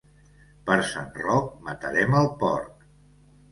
[0.69, 2.91] Per Sant Roc matarem el porc.